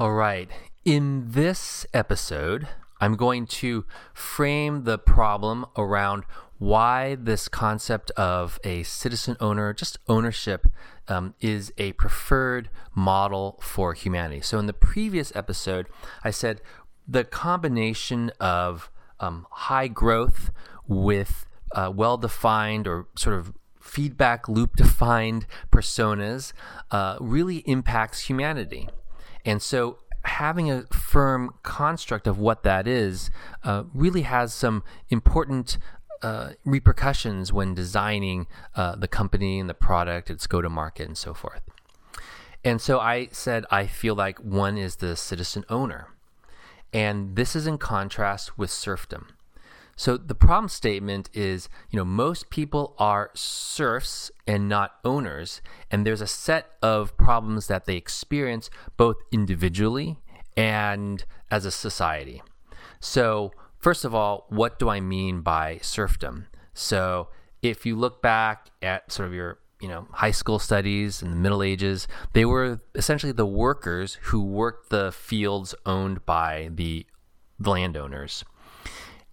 [0.00, 0.48] All right.
[0.82, 2.66] In this episode,
[3.02, 3.84] I'm going to
[4.14, 6.24] frame the problem around
[6.56, 10.66] why this concept of a citizen owner, just ownership,
[11.06, 14.40] um, is a preferred model for humanity.
[14.40, 15.86] So, in the previous episode,
[16.24, 16.62] I said
[17.06, 18.90] the combination of
[19.20, 20.50] um, high growth
[20.88, 21.44] with
[21.74, 26.54] uh, well defined or sort of feedback loop defined personas
[26.90, 28.88] uh, really impacts humanity.
[29.44, 33.30] And so having a firm construct of what that is
[33.64, 35.78] uh, really has some important
[36.22, 41.16] uh, repercussions when designing uh, the company and the product, its go to market, and
[41.16, 41.62] so forth.
[42.62, 46.08] And so I said, I feel like one is the citizen owner.
[46.92, 49.28] And this is in contrast with serfdom.
[50.00, 55.60] So the problem statement is, you know, most people are serfs and not owners,
[55.90, 60.16] and there's a set of problems that they experience both individually
[60.56, 62.42] and as a society.
[62.98, 66.46] So, first of all, what do I mean by serfdom?
[66.72, 67.28] So,
[67.60, 71.36] if you look back at sort of your you know high school studies in the
[71.36, 77.06] middle ages they were essentially the workers who worked the fields owned by the
[77.58, 78.44] landowners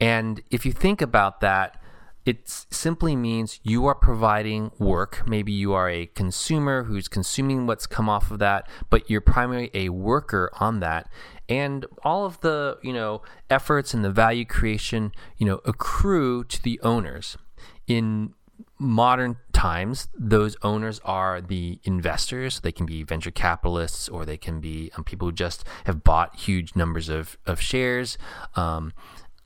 [0.00, 1.80] and if you think about that,
[2.28, 5.22] it simply means you are providing work.
[5.26, 9.70] Maybe you are a consumer who's consuming what's come off of that, but you're primarily
[9.72, 11.08] a worker on that.
[11.48, 16.62] And all of the, you know, efforts and the value creation, you know, accrue to
[16.62, 17.38] the owners.
[17.86, 18.34] In
[18.78, 22.60] modern times, those owners are the investors.
[22.60, 26.36] They can be venture capitalists or they can be um, people who just have bought
[26.36, 28.18] huge numbers of, of shares.
[28.54, 28.92] Um,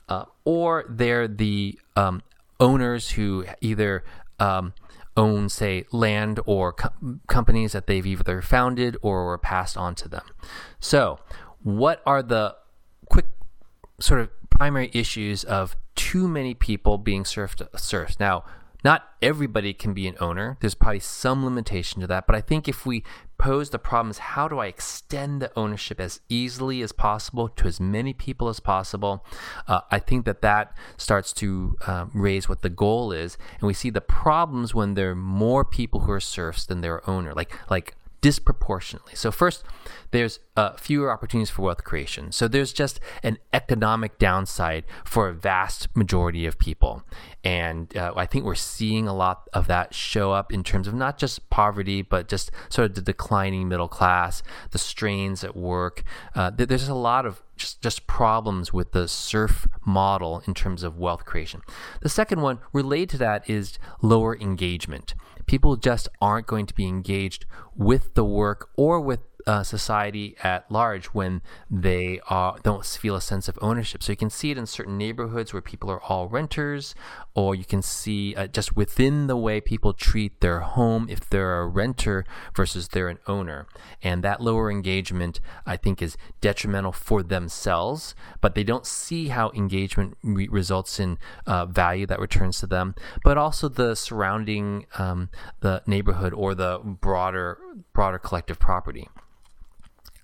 [0.08, 2.22] uh, or they're the um,
[2.60, 4.04] owners who either
[4.38, 4.74] um,
[5.16, 10.08] own, say, land or co- companies that they've either founded or were passed on to
[10.08, 10.24] them.
[10.80, 11.18] So,
[11.62, 12.56] what are the
[13.10, 13.26] quick
[14.00, 18.18] sort of primary issues of too many people being serfed serfs?
[18.18, 18.44] Now,
[18.84, 20.56] not everybody can be an owner.
[20.60, 23.04] There's probably some limitation to that, but I think if we
[23.42, 27.80] the problem is how do I extend the ownership as easily as possible to as
[27.80, 29.24] many people as possible,
[29.66, 33.74] uh, I think that that starts to um, raise what the goal is, and we
[33.74, 37.52] see the problems when there are more people who are serfs than their owner, like
[37.68, 39.14] like disproportionately.
[39.14, 39.64] So, first,
[40.12, 42.32] there's uh, fewer opportunities for wealth creation.
[42.32, 47.02] So, there's just an economic downside for a vast majority of people.
[47.44, 50.94] And uh, I think we're seeing a lot of that show up in terms of
[50.94, 56.04] not just poverty, but just sort of the declining middle class, the strains at work.
[56.34, 60.98] Uh, there's a lot of just, just problems with the serf model in terms of
[60.98, 61.60] wealth creation.
[62.00, 65.14] The second one related to that is lower engagement
[65.46, 70.70] people just aren't going to be engaged with the work or with uh, society at
[70.70, 74.02] large when they uh, don't feel a sense of ownership.
[74.02, 76.94] So you can see it in certain neighborhoods where people are all renters,
[77.34, 81.60] or you can see uh, just within the way people treat their home if they're
[81.60, 83.66] a renter versus they're an owner.
[84.02, 89.50] And that lower engagement, I think, is detrimental for themselves, but they don't see how
[89.54, 92.94] engagement re- results in uh, value that returns to them,
[93.24, 97.58] but also the surrounding um, the neighborhood or the broader
[97.92, 99.08] broader collective property.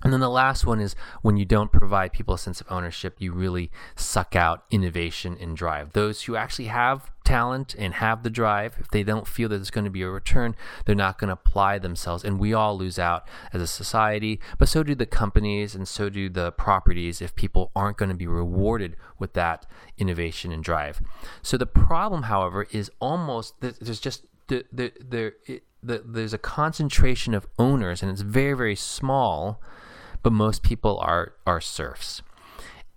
[0.04, 3.16] And then the last one is when you don't provide people a sense of ownership,
[3.19, 5.92] you really suck out innovation and drive.
[5.92, 9.70] Those who actually have talent and have the drive, if they don't feel that there's
[9.70, 10.54] going to be a return,
[10.86, 12.22] they're not going to apply themselves.
[12.22, 16.09] And we all lose out as a society, but so do the companies and so
[16.09, 19.66] do the properties if people aren't going to be rewarded with that
[19.98, 21.03] innovation and drive.
[21.42, 25.32] So the problem, however, is almost there's just there, there,
[25.82, 29.60] there's a concentration of owners and it's very, very small
[30.23, 32.23] but most people are are serfs.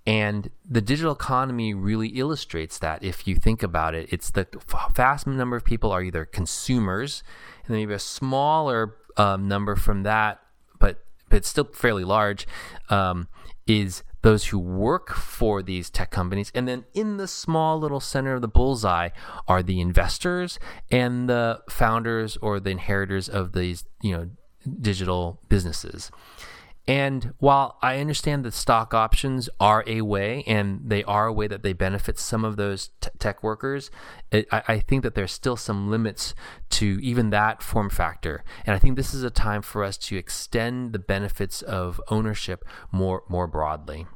[0.05, 3.03] And the digital economy really illustrates that.
[3.03, 4.47] If you think about it, it's the
[4.95, 7.23] vast number of people are either consumers,
[7.65, 10.39] and then maybe a smaller um, number from that,
[10.79, 12.47] but but still fairly large,
[12.89, 13.27] um,
[13.67, 16.51] is those who work for these tech companies.
[16.53, 19.09] And then in the small little center of the bullseye
[19.47, 20.59] are the investors
[20.91, 24.29] and the founders or the inheritors of these, you know,
[24.79, 26.11] digital businesses.
[26.87, 31.47] And while I understand that stock options are a way, and they are a way
[31.47, 33.91] that they benefit some of those t- tech workers,
[34.31, 36.33] it, I, I, think that there's still some limits
[36.71, 38.43] to even that form factor.
[38.65, 42.65] And I think this is a time for us to extend the benefits of ownership
[42.91, 44.07] more more broadly.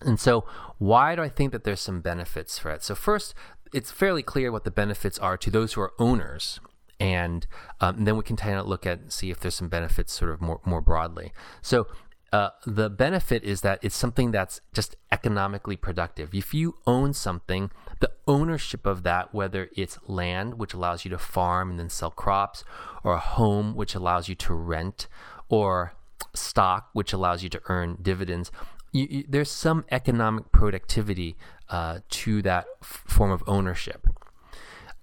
[0.00, 0.44] And so,
[0.78, 2.84] why do I think that there's some benefits for it?
[2.84, 3.34] So, first,
[3.72, 6.60] it's fairly clear what the benefits are to those who are owners
[7.02, 7.46] and,
[7.80, 10.30] um, and then we can kind of look at see if there's some benefits sort
[10.30, 11.32] of more more broadly.
[11.60, 11.88] So
[12.32, 16.32] uh, the benefit is that it's something that's just economically productive.
[16.32, 17.70] If you own something,
[18.00, 22.10] the ownership of that, whether it's land, which allows you to farm and then sell
[22.10, 22.64] crops,
[23.04, 25.08] or a home, which allows you to rent,
[25.48, 25.94] or
[26.34, 28.50] stock, which allows you to earn dividends,
[28.92, 31.36] you, you, there's some economic productivity
[31.68, 34.06] uh, to that f- form of ownership.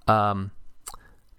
[0.07, 0.51] Um,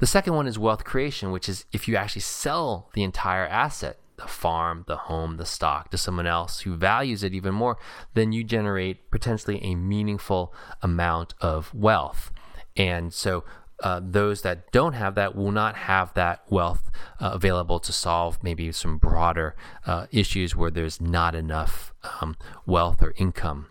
[0.00, 3.99] the second one is wealth creation, which is if you actually sell the entire asset,
[4.17, 7.79] the farm, the home, the stock to someone else who values it even more,
[8.14, 10.52] then you generate potentially a meaningful
[10.82, 12.32] amount of wealth.
[12.76, 13.44] And so
[13.82, 18.43] uh, those that don't have that will not have that wealth uh, available to solve
[18.43, 19.56] maybe some broader
[19.87, 22.37] uh, issues where there's not enough um,
[22.67, 23.67] wealth or income.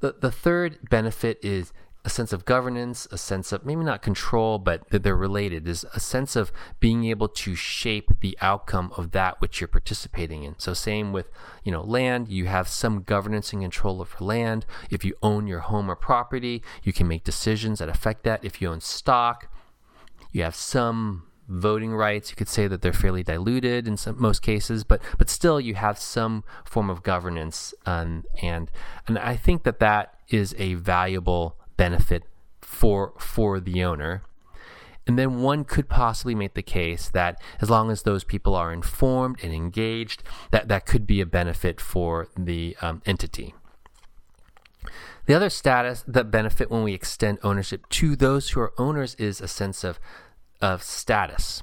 [0.00, 1.72] The, the third benefit is
[2.06, 5.84] a sense of governance, a sense of maybe not control, but that they're related, is
[5.92, 10.54] a sense of being able to shape the outcome of that which you're participating in.
[10.56, 11.28] So same with,
[11.64, 14.66] you know, land, you have some governance and control over land.
[14.88, 18.44] If you own your home or property, you can make decisions that affect that.
[18.44, 19.48] If you own stock,
[20.30, 22.30] you have some voting rights.
[22.30, 25.74] You could say that they're fairly diluted in some, most cases, but but still you
[25.74, 28.70] have some form of governance, um, and
[29.08, 32.24] and I think that that is a valuable benefit
[32.60, 34.22] for for the owner.
[35.06, 38.72] And then one could possibly make the case that as long as those people are
[38.72, 43.54] informed and engaged, that that could be a benefit for the um, entity.
[45.26, 49.40] The other status that benefit when we extend ownership to those who are owners is
[49.40, 50.00] a sense of
[50.60, 51.62] of status,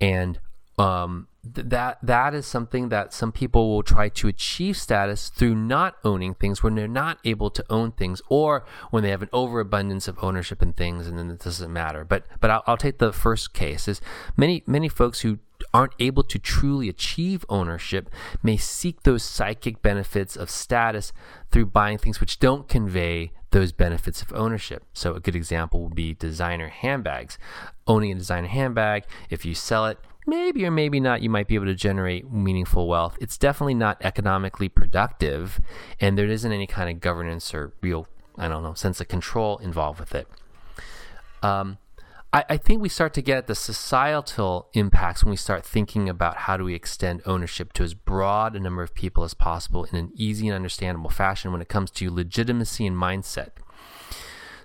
[0.00, 0.38] and
[0.78, 5.54] um, th- that that is something that some people will try to achieve status through
[5.54, 9.30] not owning things when they're not able to own things, or when they have an
[9.32, 12.04] overabundance of ownership in things, and then it doesn't matter.
[12.04, 14.00] But but I'll, I'll take the first case: is
[14.36, 15.38] many many folks who
[15.72, 18.10] aren't able to truly achieve ownership
[18.42, 21.12] may seek those psychic benefits of status
[21.50, 24.84] through buying things which don't convey those benefits of ownership.
[24.92, 27.38] So, a good example would be designer handbags.
[27.86, 31.54] Owning a designer handbag, if you sell it, maybe or maybe not you might be
[31.54, 33.16] able to generate meaningful wealth.
[33.20, 35.60] It's definitely not economically productive,
[36.00, 39.58] and there isn't any kind of governance or real, I don't know, sense of control
[39.58, 40.28] involved with it.
[41.42, 41.78] Um,
[42.32, 46.38] I, I think we start to get the societal impacts when we start thinking about
[46.38, 49.96] how do we extend ownership to as broad a number of people as possible in
[49.96, 53.50] an easy and understandable fashion when it comes to legitimacy and mindset.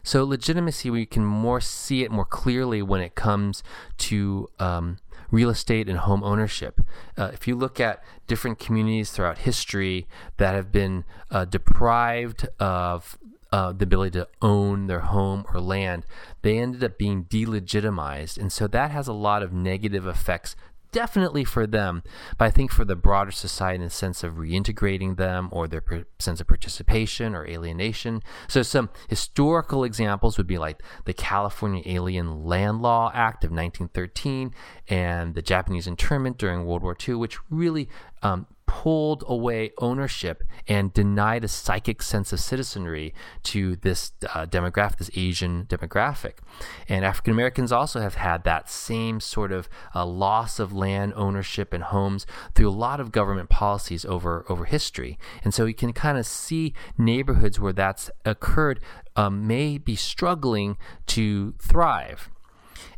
[0.08, 3.62] So legitimacy, we can more see it more clearly when it comes
[3.98, 5.00] to um,
[5.32, 6.80] real estate and home ownership.
[7.18, 10.08] Uh, if you look at different communities throughout history
[10.38, 13.18] that have been uh, deprived of
[13.52, 16.06] uh, the ability to own their home or land,
[16.42, 18.38] they ended up being delegitimized.
[18.38, 20.56] And so that has a lot of negative effects
[20.98, 22.02] definitely for them,
[22.40, 25.80] but I think for the broader society in the sense of reintegrating them or their
[25.80, 28.24] per- sense of participation or alienation.
[28.48, 34.56] So some historical examples would be like the California Alien Land Law Act of 1913
[34.90, 37.90] and the Japanese internment during World War II, which really
[38.24, 44.98] um, pulled away ownership and denied a psychic sense of citizenry to this uh, demographic,
[44.98, 46.34] this Asian demographic.
[46.88, 51.74] And African Americans also have had that same sort of uh, loss of land ownership
[51.74, 55.18] and homes through a lot of government policies over, over history.
[55.44, 58.82] And so you can kind of see neighborhoods where that's occurred
[59.16, 62.30] um, may be struggling to thrive.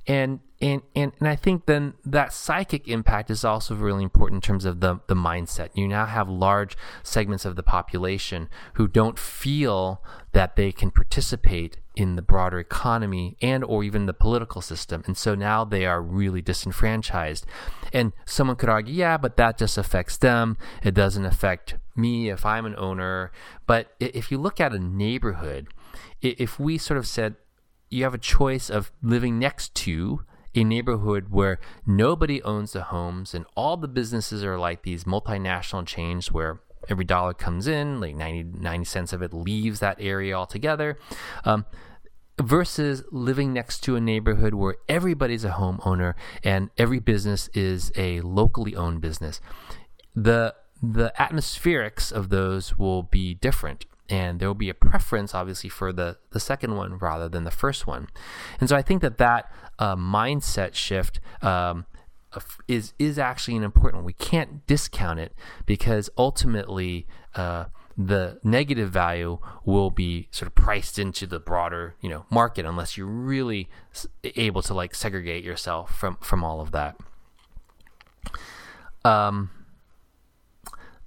[0.07, 4.47] And and, and and I think then that psychic impact is also really important in
[4.47, 5.69] terms of the the mindset.
[5.73, 11.77] You now have large segments of the population who don't feel that they can participate
[11.95, 15.03] in the broader economy and or even the political system.
[15.05, 17.45] And so now they are really disenfranchised.
[17.91, 20.57] And someone could argue, yeah, but that just affects them.
[20.83, 23.31] It doesn't affect me if I'm an owner.
[23.65, 25.67] But if you look at a neighborhood,
[26.21, 27.35] if we sort of said
[27.89, 30.23] you have a choice of living next to
[30.55, 35.85] a neighborhood where nobody owns the homes and all the businesses are like these multinational
[35.85, 40.33] chains where every dollar comes in, like 90, 90 cents of it leaves that area
[40.33, 40.97] altogether.
[41.45, 41.65] Um,
[42.41, 46.13] versus living next to a neighborhood where everybody's a homeowner
[46.43, 49.41] and every business is a locally owned business.
[50.15, 55.69] The the atmospherics of those will be different and there will be a preference obviously
[55.69, 58.07] for the the second one rather than the first one.
[58.59, 61.85] And so i think that that uh, mindset shift um,
[62.67, 64.05] is is actually an important one.
[64.05, 65.33] We can't discount it
[65.65, 67.65] because ultimately uh,
[67.97, 72.95] the negative value will be sort of priced into the broader you know market unless
[72.97, 73.69] you're really
[74.23, 76.95] able to like segregate yourself from from all of that.
[79.03, 79.49] Um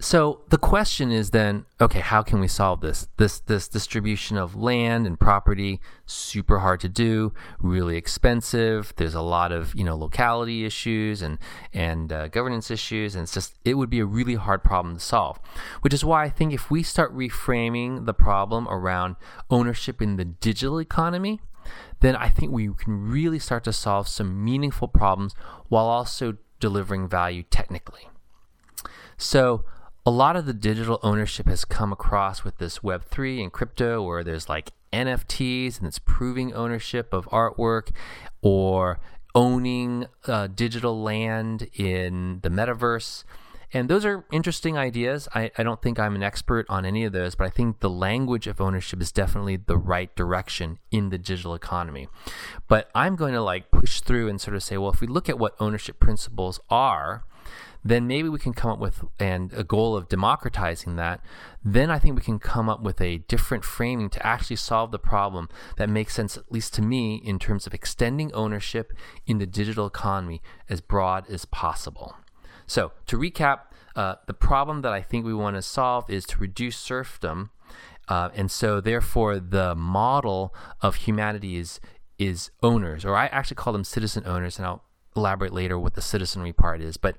[0.02, 3.06] so the question is then, okay, how can we solve this?
[3.18, 8.92] This this distribution of land and property super hard to do, really expensive.
[8.97, 11.38] There's a lot of you know locality issues and
[11.73, 15.00] and uh, governance issues, and it's just it would be a really hard problem to
[15.00, 15.38] solve.
[15.82, 19.14] Which is why I think if we start reframing the problem around
[19.50, 21.40] ownership in the digital economy,
[22.00, 25.37] then I think we can really start to solve some meaningful problems
[25.68, 28.09] while also delivering value technically.
[29.16, 29.64] So
[30.04, 34.25] a lot of the digital ownership has come across with this Web3 and crypto, where
[34.25, 37.90] there's like NFTs and it's proving ownership of artwork
[38.40, 38.99] or
[39.35, 43.25] owning uh, digital land in the metaverse.
[43.75, 45.28] And those are interesting ideas.
[45.35, 47.88] I, I don't think I'm an expert on any of those, but I think the
[47.88, 52.09] language of ownership is definitely the right direction in the digital economy.
[52.68, 55.30] But I'm going to like push through and sort of say, well, if we look
[55.30, 57.25] at what ownership principles are,
[57.85, 61.21] then maybe we can come up with and a goal of democratizing that
[61.64, 64.99] then i think we can come up with a different framing to actually solve the
[64.99, 68.92] problem that makes sense at least to me in terms of extending ownership
[69.26, 72.16] in the digital economy as broad as possible.
[72.66, 73.61] So to recap
[73.94, 77.50] uh, the problem that i think we want to solve is to reduce serfdom
[78.09, 81.80] uh, and so therefore the model of humanity is
[82.18, 84.82] is owners or i actually call them citizen owners and i'll
[85.16, 87.16] elaborate later what the citizenry part is, but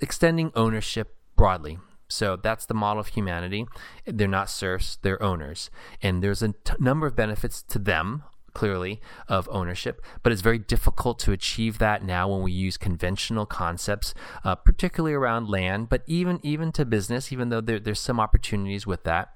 [0.00, 1.78] extending ownership broadly.
[2.08, 3.66] So that's the model of humanity.
[4.04, 5.70] They're not serfs, they're owners.
[6.02, 10.58] And there's a t- number of benefits to them, clearly, of ownership, but it's very
[10.58, 14.14] difficult to achieve that now when we use conventional concepts,
[14.44, 18.86] uh, particularly around land, but even, even to business, even though there, there's some opportunities
[18.86, 19.30] with that.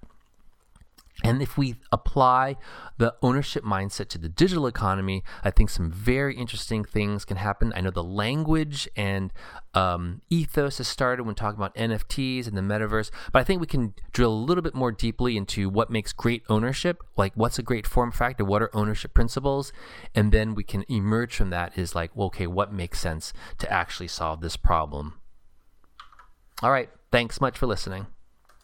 [1.25, 2.57] And if we apply
[2.97, 7.73] the ownership mindset to the digital economy, I think some very interesting things can happen.
[7.75, 9.33] I know the language and
[9.75, 13.67] um, ethos has started when talking about NFTs and the metaverse, but I think we
[13.67, 17.65] can drill a little bit more deeply into what makes great ownership, like what's a
[17.65, 19.73] great form factor, what are ownership principles,
[20.15, 23.71] and then we can emerge from that is like, well, okay, what makes sense to
[23.73, 25.15] actually solve this problem?
[26.63, 28.07] All right, thanks much for listening.